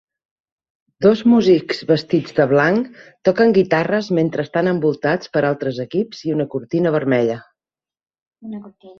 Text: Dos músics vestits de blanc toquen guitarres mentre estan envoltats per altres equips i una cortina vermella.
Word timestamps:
Dos 1.05 1.19
músics 1.31 1.81
vestits 1.89 2.33
de 2.39 2.47
blanc 2.53 3.01
toquen 3.29 3.53
guitarres 3.57 4.09
mentre 4.19 4.45
estan 4.49 4.69
envoltats 4.71 5.33
per 5.37 5.43
altres 5.49 5.81
equips 5.85 6.23
i 6.29 6.33
una 6.37 6.47
cortina 6.55 6.95
vermella. 6.97 7.37